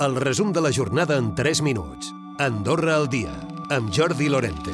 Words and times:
El 0.00 0.16
resum 0.16 0.52
de 0.52 0.60
la 0.60 0.72
jornada 0.72 1.16
en 1.16 1.36
3 1.36 1.62
minuts. 1.62 2.12
Andorra 2.42 2.96
al 2.96 3.06
dia, 3.08 3.30
amb 3.70 3.92
Jordi 3.94 4.26
Lorente. 4.28 4.72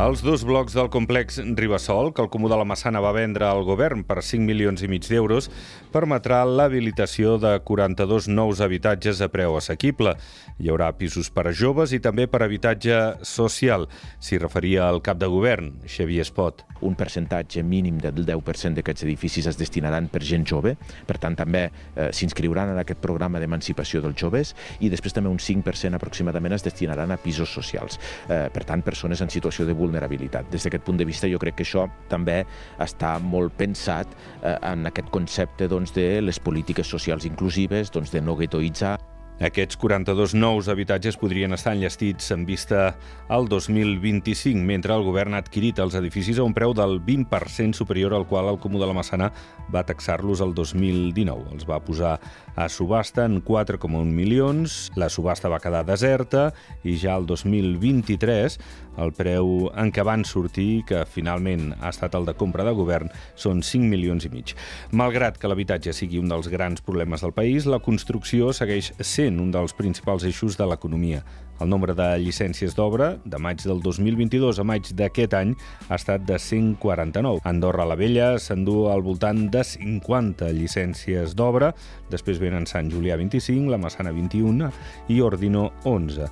Els 0.00 0.22
dos 0.24 0.46
blocs 0.48 0.72
del 0.72 0.88
complex 0.88 1.36
Ribasol, 1.58 2.14
que 2.14 2.22
el 2.24 2.30
Comú 2.32 2.48
de 2.48 2.56
la 2.56 2.64
Massana 2.64 3.02
va 3.04 3.12
vendre 3.12 3.44
al 3.44 3.60
govern 3.68 4.00
per 4.08 4.22
5 4.24 4.48
milions 4.48 4.80
i 4.80 4.88
mig 4.88 5.04
d'euros, 5.04 5.50
permetrà 5.92 6.40
l'habilitació 6.48 7.36
de 7.36 7.52
42 7.60 8.30
nous 8.32 8.64
habitatges 8.64 9.20
a 9.20 9.28
preu 9.28 9.60
assequible. 9.60 10.16
Hi 10.56 10.72
haurà 10.72 10.94
pisos 10.96 11.28
per 11.28 11.50
a 11.50 11.52
joves 11.52 11.92
i 11.92 12.00
també 12.00 12.30
per 12.32 12.40
a 12.40 12.48
habitatge 12.48 13.20
social. 13.28 13.90
S'hi 14.24 14.40
referia 14.40 14.88
al 14.88 15.04
cap 15.04 15.20
de 15.20 15.28
govern, 15.28 15.74
Xavier 15.84 16.24
Espot. 16.24 16.64
Un 16.86 16.96
percentatge 16.98 17.62
mínim 17.62 17.98
del 18.00 18.24
10% 18.26 18.78
d'aquests 18.78 19.04
edificis 19.06 19.48
es 19.50 19.58
destinaran 19.60 20.08
per 20.12 20.22
gent 20.24 20.46
jove, 20.48 20.76
per 21.06 21.18
tant 21.22 21.36
també 21.38 21.66
eh, 21.68 22.10
s'inscriuran 22.12 22.74
en 22.74 22.80
aquest 22.82 23.00
programa 23.02 23.40
d'emancipació 23.40 24.02
dels 24.04 24.18
joves 24.20 24.54
i 24.80 24.90
després 24.92 25.16
també 25.16 25.32
un 25.32 25.40
5% 25.40 25.98
aproximadament 25.98 26.56
es 26.56 26.64
destinaran 26.66 27.10
a 27.10 27.20
pisos 27.20 27.52
socials. 27.52 28.00
Eh, 28.28 28.48
per 28.52 28.64
tant, 28.68 28.84
persones 28.86 29.20
en 29.20 29.30
situació 29.30 29.66
de 29.66 29.76
vulnerabilitat. 29.76 30.50
Des 30.52 30.64
d'aquest 30.66 30.84
punt 30.86 31.00
de 31.00 31.08
vista, 31.08 31.28
jo 31.30 31.40
crec 31.42 31.60
que 31.60 31.66
això 31.66 31.86
també 32.08 32.42
està 32.78 33.16
molt 33.20 33.56
pensat 33.58 34.10
eh, 34.42 34.56
en 34.72 34.86
aquest 34.90 35.10
concepte 35.10 35.68
doncs, 35.68 35.94
de 35.96 36.20
les 36.24 36.40
polítiques 36.40 36.86
socials 36.86 37.26
inclusives, 37.28 37.92
doncs, 37.94 38.12
de 38.14 38.24
no 38.24 38.36
guetoïtzar. 38.38 38.98
Aquests 39.40 39.78
42 39.80 40.34
nous 40.36 40.66
habitatges 40.68 41.16
podrien 41.16 41.56
estar 41.56 41.72
enllestits 41.72 42.26
en 42.34 42.42
vista 42.44 42.98
al 43.32 43.46
2025, 43.48 44.60
mentre 44.68 44.92
el 44.92 45.04
govern 45.06 45.32
ha 45.32 45.40
adquirit 45.40 45.80
els 45.80 45.96
edificis 45.96 46.36
a 46.36 46.44
un 46.44 46.52
preu 46.52 46.74
del 46.76 46.98
20% 47.00 47.72
superior 47.78 48.12
al 48.12 48.26
qual 48.28 48.50
el 48.50 48.60
Comú 48.60 48.76
de 48.82 48.90
la 48.90 48.92
Massana 48.98 49.30
va 49.72 49.86
taxar-los 49.88 50.42
el 50.44 50.52
2019. 50.52 51.54
Els 51.54 51.64
va 51.64 51.80
posar 51.80 52.18
a 52.52 52.68
subhasta 52.68 53.24
en 53.24 53.40
4,1 53.40 54.04
milions, 54.12 54.90
la 55.00 55.08
subhasta 55.08 55.48
va 55.48 55.62
quedar 55.64 55.86
deserta 55.88 56.50
i 56.84 56.98
ja 57.00 57.16
el 57.16 57.24
2023 57.24 58.60
el 59.00 59.12
preu 59.16 59.70
en 59.78 59.90
què 59.94 60.04
van 60.04 60.24
sortir, 60.28 60.82
que 60.88 61.04
finalment 61.08 61.70
ha 61.78 61.92
estat 61.92 62.16
el 62.18 62.26
de 62.28 62.34
compra 62.36 62.66
de 62.66 62.74
govern, 62.76 63.10
són 63.38 63.62
5 63.64 63.88
milions 63.88 64.26
i 64.26 64.32
mig. 64.32 64.54
Malgrat 64.96 65.38
que 65.40 65.48
l'habitatge 65.48 65.94
sigui 65.96 66.20
un 66.20 66.28
dels 66.28 66.50
grans 66.52 66.82
problemes 66.84 67.24
del 67.24 67.32
país, 67.36 67.68
la 67.70 67.80
construcció 67.80 68.52
segueix 68.56 68.92
sent 69.00 69.29
un 69.38 69.52
dels 69.54 69.76
principals 69.76 70.24
eixos 70.26 70.56
de 70.58 70.66
l'economia. 70.66 71.22
El 71.60 71.68
nombre 71.68 71.92
de 71.92 72.06
llicències 72.16 72.72
d'obra 72.72 73.10
de 73.28 73.38
maig 73.44 73.60
del 73.60 73.82
2022 73.84 74.62
a 74.62 74.64
maig 74.64 74.86
d'aquest 74.96 75.34
any 75.36 75.50
ha 75.90 75.98
estat 75.98 76.24
de 76.24 76.38
149. 76.40 77.42
Andorra 77.44 77.84
la 77.84 77.98
Vella 78.00 78.30
s'endú 78.40 78.86
al 78.88 79.04
voltant 79.04 79.42
de 79.52 79.60
50 79.68 80.48
llicències 80.56 81.36
d'obra, 81.36 81.74
després 82.08 82.40
venen 82.40 82.64
Sant 82.64 82.88
Julià 82.88 83.18
25, 83.20 83.68
la 83.68 83.80
Massana 83.82 84.14
21 84.16 84.70
i 85.12 85.20
Ordino 85.20 85.68
11. 85.84 86.30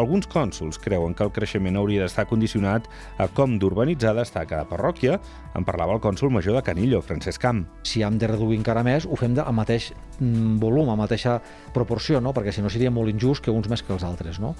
Alguns 0.00 0.28
cònsols 0.30 0.78
creuen 0.78 1.16
que 1.18 1.24
el 1.26 1.32
creixement 1.34 1.76
hauria 1.76 2.04
d'estar 2.04 2.28
condicionat 2.30 2.86
a 3.18 3.26
com 3.34 3.56
d'urbanitzada 3.58 4.22
està 4.22 4.44
cada 4.46 4.68
parròquia. 4.70 5.18
En 5.58 5.66
parlava 5.66 5.96
el 5.96 6.02
cònsol 6.02 6.30
major 6.30 6.54
de 6.54 6.62
Canillo, 6.62 7.00
Francesc 7.02 7.42
Camp. 7.42 7.64
Si 7.82 8.04
hem 8.06 8.16
de 8.22 8.28
reduir 8.30 8.60
encara 8.60 8.84
més, 8.86 9.04
ho 9.04 9.18
fem 9.18 9.34
al 9.42 9.56
mateix 9.56 9.90
mm, 10.20 10.60
volum, 10.62 10.92
a 10.94 10.96
mateixa 10.96 11.40
proporció, 11.74 12.20
no? 12.22 12.30
perquè 12.32 12.54
si 12.54 12.62
no 12.62 12.70
seria 12.70 12.94
molt 12.94 13.10
injust 13.10 13.42
que 13.42 13.50
uns 13.50 13.66
més 13.68 13.82
que 13.82 13.92
els 13.92 14.06
altres. 14.06 14.38
No? 14.38 14.54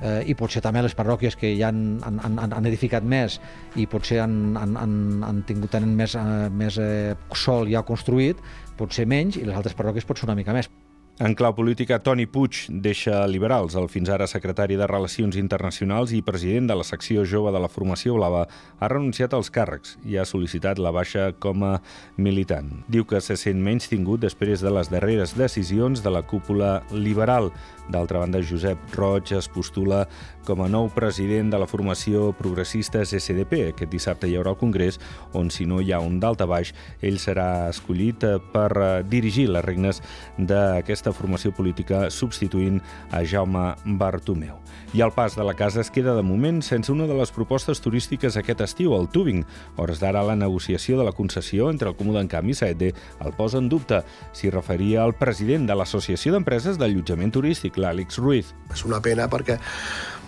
Eh, 0.00 0.22
i 0.28 0.36
potser 0.38 0.62
també 0.64 0.82
les 0.84 0.96
parròquies 0.96 1.36
que 1.40 1.52
ja 1.56 1.70
han, 1.72 2.00
han, 2.06 2.20
han, 2.24 2.56
han 2.56 2.68
edificat 2.68 3.04
més 3.04 3.38
i 3.76 3.86
potser 3.90 4.20
han, 4.24 4.56
han, 4.60 4.76
han, 4.80 4.96
han 5.26 5.42
tingut, 5.48 5.72
tenen 5.74 5.94
més, 5.98 6.16
eh, 6.18 6.48
més 6.52 6.80
eh, 6.82 7.14
sol 7.34 7.70
ja 7.72 7.84
construït, 7.86 8.40
potser 8.76 9.06
menys, 9.08 9.40
i 9.40 9.46
les 9.46 9.56
altres 9.56 9.76
parròquies 9.78 10.08
potser 10.08 10.28
una 10.28 10.36
mica 10.38 10.56
més. 10.56 10.70
En 11.18 11.32
clau 11.32 11.54
política, 11.56 11.96
Toni 12.04 12.26
Puig 12.28 12.66
deixa 12.68 13.22
Liberals. 13.24 13.72
El 13.72 13.86
fins 13.88 14.10
ara 14.12 14.26
secretari 14.28 14.76
de 14.76 14.84
Relacions 14.84 15.38
Internacionals 15.40 16.10
i 16.12 16.18
president 16.20 16.68
de 16.68 16.74
la 16.76 16.84
secció 16.84 17.22
jove 17.24 17.54
de 17.54 17.62
la 17.62 17.70
formació 17.72 18.18
blava 18.18 18.42
ha 18.44 18.90
renunciat 18.92 19.32
als 19.32 19.48
càrrecs 19.48 19.94
i 20.04 20.18
ha 20.20 20.26
sol·licitat 20.28 20.76
la 20.76 20.92
baixa 20.92 21.30
com 21.40 21.64
a 21.64 21.78
militant. 22.20 22.68
Diu 22.92 23.08
que 23.08 23.22
se 23.24 23.38
sent 23.40 23.64
menys 23.64 23.88
tingut 23.88 24.20
després 24.20 24.60
de 24.60 24.74
les 24.76 24.92
darreres 24.92 25.32
decisions 25.40 26.04
de 26.04 26.12
la 26.12 26.20
cúpula 26.20 26.82
liberal. 26.92 27.48
D'altra 27.88 28.20
banda, 28.20 28.42
Josep 28.44 28.76
Roig 28.98 29.32
es 29.32 29.48
postula 29.48 30.04
com 30.46 30.60
a 30.62 30.68
nou 30.68 30.90
president 30.94 31.48
de 31.50 31.58
la 31.58 31.68
formació 31.70 32.32
progressista 32.36 33.00
SDP. 33.06 33.70
Aquest 33.70 33.92
dissabte 33.92 34.28
hi 34.28 34.36
haurà 34.36 34.52
el 34.52 34.60
Congrés, 34.60 35.00
on 35.32 35.48
si 35.54 35.64
no 35.66 35.80
hi 35.80 35.92
ha 35.94 36.02
un 36.02 36.20
dalt 36.20 36.42
a 36.42 36.50
baix, 36.50 36.74
ell 37.00 37.18
serà 37.22 37.70
escollit 37.70 38.26
per 38.52 39.02
dirigir 39.08 39.48
les 39.50 39.64
regnes 39.64 40.02
d'aquesta 40.36 41.05
aquesta 41.06 41.14
formació 41.14 41.52
política 41.54 42.08
substituint 42.10 42.80
a 43.14 43.22
Jaume 43.22 43.76
Bartomeu. 44.00 44.58
I 44.94 45.02
el 45.04 45.12
pas 45.14 45.36
de 45.36 45.44
la 45.46 45.54
casa 45.54 45.80
es 45.80 45.90
queda 45.90 46.16
de 46.16 46.24
moment 46.26 46.62
sense 46.64 46.90
una 46.90 47.06
de 47.06 47.14
les 47.14 47.30
propostes 47.30 47.80
turístiques 47.80 48.36
aquest 48.36 48.64
estiu, 48.64 48.94
el 48.96 49.06
tubing. 49.12 49.44
Hores 49.76 50.00
d'ara 50.02 50.24
la 50.26 50.34
negociació 50.34 50.98
de 50.98 51.06
la 51.06 51.14
concessió 51.14 51.70
entre 51.70 51.90
el 51.90 51.96
Comú 51.96 52.16
d'Encamp 52.16 52.50
i 52.50 52.56
Saete 52.58 52.92
el 53.22 53.36
posa 53.38 53.60
en 53.62 53.68
dubte. 53.70 54.02
S'hi 54.34 54.50
referia 54.50 55.04
al 55.04 55.14
president 55.14 55.68
de 55.68 55.78
l'Associació 55.78 56.34
d'Empreses 56.34 56.80
d'Allotjament 56.80 57.34
Turístic, 57.34 57.78
l'Àlex 57.78 58.18
Ruiz. 58.18 58.54
És 58.74 58.82
una 58.88 58.98
pena 59.02 59.28
perquè 59.30 59.60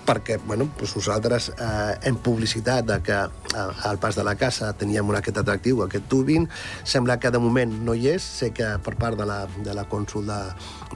perquè 0.09 0.39
bueno, 0.47 0.71
doncs 0.79 0.95
nosaltres 0.97 1.51
eh, 1.53 1.99
hem 2.09 2.17
publicitat 2.25 2.87
de 2.89 2.97
que 3.05 3.17
eh, 3.19 3.89
al 3.91 3.99
pas 4.01 4.17
de 4.17 4.25
la 4.25 4.35
casa 4.41 4.71
teníem 4.73 5.09
un 5.09 5.19
aquest 5.19 5.43
atractiu, 5.43 5.83
aquest 5.85 6.09
tubing. 6.09 6.49
Sembla 6.85 7.19
que 7.21 7.33
de 7.35 7.41
moment 7.43 7.75
no 7.85 7.95
hi 7.95 8.09
és. 8.15 8.25
Sé 8.41 8.51
que 8.57 8.71
per 8.85 8.97
part 8.97 9.19
de 9.21 9.27
la, 9.29 9.43
de 9.65 9.77
la 9.77 9.85
cònsul 9.91 10.31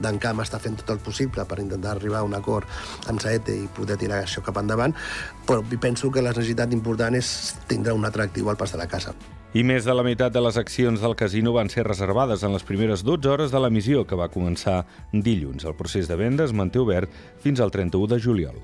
d'en 0.01 0.17
Camp 0.23 0.41
està 0.41 0.59
fent 0.63 0.79
tot 0.81 0.95
el 0.95 1.03
possible 1.03 1.45
per 1.45 1.59
intentar 1.61 1.93
arribar 1.93 2.23
a 2.23 2.27
un 2.27 2.33
acord 2.33 2.65
amb 3.11 3.21
Saete 3.21 3.53
i 3.53 3.69
poder 3.77 3.99
tirar 4.01 4.23
això 4.23 4.41
cap 4.45 4.57
endavant, 4.61 4.95
però 5.45 5.61
penso 5.81 6.09
que 6.11 6.23
la 6.23 6.33
necessitat 6.33 6.73
important 6.73 7.13
és 7.15 7.53
tindre 7.69 7.93
un 7.93 8.05
atractiu 8.09 8.49
al 8.49 8.57
pas 8.57 8.73
de 8.73 8.81
la 8.81 8.89
casa. 8.89 9.13
I 9.53 9.61
més 9.61 9.85
de 9.85 9.93
la 9.93 10.01
meitat 10.01 10.33
de 10.33 10.41
les 10.41 10.55
accions 10.57 10.97
del 10.97 11.13
casino 11.13 11.51
van 11.53 11.69
ser 11.69 11.83
reservades 11.85 12.41
en 12.41 12.55
les 12.55 12.65
primeres 12.65 13.05
12 13.05 13.29
hores 13.29 13.53
de 13.53 13.61
l'emissió, 13.61 14.01
que 14.01 14.17
va 14.17 14.31
començar 14.33 14.79
dilluns. 15.13 15.69
El 15.69 15.77
procés 15.77 16.09
de 16.09 16.17
venda 16.17 16.49
es 16.49 16.57
manté 16.57 16.81
obert 16.81 17.13
fins 17.45 17.61
al 17.61 17.69
31 17.69 18.15
de 18.15 18.21
juliol. 18.23 18.63